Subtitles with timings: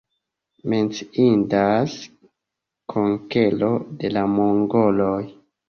[0.71, 1.99] Menciindas
[2.95, 5.15] konkero de la mongoloj.